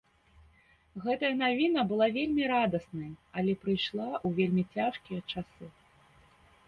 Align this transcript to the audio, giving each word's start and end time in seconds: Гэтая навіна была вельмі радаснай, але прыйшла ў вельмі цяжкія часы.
Гэтая 1.03 1.29
навіна 1.41 1.83
была 1.91 2.07
вельмі 2.17 2.43
радаснай, 2.53 3.11
але 3.43 3.53
прыйшла 3.67 4.09
ў 4.09 4.35
вельмі 4.41 4.63
цяжкія 4.77 5.21
часы. 5.35 5.65